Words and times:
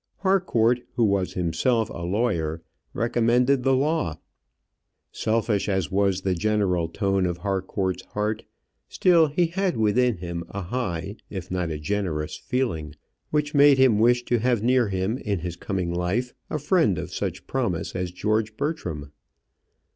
Harcourt, 0.21 0.79
who 0.95 1.03
was 1.03 1.33
himself 1.33 1.87
a 1.91 1.99
lawyer, 2.01 2.63
recommended 2.91 3.61
the 3.61 3.75
law. 3.75 4.17
Selfish 5.11 5.69
as 5.69 5.91
was 5.91 6.21
the 6.21 6.33
general 6.33 6.87
tone 6.89 7.27
of 7.27 7.37
Harcourt's 7.37 8.01
heart, 8.15 8.43
still 8.89 9.27
he 9.27 9.45
had 9.45 9.77
within 9.77 10.17
him 10.17 10.43
a 10.49 10.63
high, 10.63 11.17
if 11.29 11.51
not 11.51 11.69
a 11.69 11.77
generous 11.77 12.35
feeling, 12.35 12.95
which 13.29 13.53
made 13.53 13.77
him 13.77 13.99
wish 13.99 14.23
to 14.23 14.39
have 14.39 14.63
near 14.63 14.87
him 14.89 15.19
in 15.19 15.37
his 15.37 15.55
coming 15.55 15.93
life 15.93 16.33
a 16.49 16.57
friend 16.57 16.97
of 16.97 17.13
such 17.13 17.45
promise 17.45 17.95
as 17.95 18.09
George 18.09 18.57
Bertram. 18.57 19.11